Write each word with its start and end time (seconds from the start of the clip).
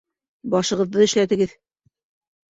Башығыҙҙы 0.53 1.03
эшләтегеҙ 1.05 1.53